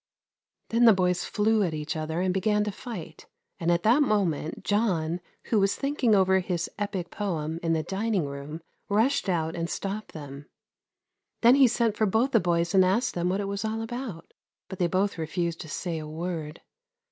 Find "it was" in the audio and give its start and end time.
13.41-13.63